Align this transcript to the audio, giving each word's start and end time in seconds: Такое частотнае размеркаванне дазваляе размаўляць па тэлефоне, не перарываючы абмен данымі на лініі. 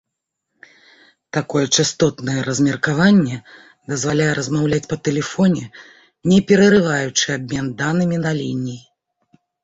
Такое 1.35 1.61
частотнае 1.79 2.37
размеркаванне 2.47 3.35
дазваляе 3.93 4.29
размаўляць 4.39 4.83
па 4.93 4.97
тэлефоне, 5.07 5.65
не 6.31 6.39
перарываючы 6.53 7.27
абмен 7.37 7.65
данымі 7.83 8.17
на 8.25 8.31
лініі. 8.39 8.79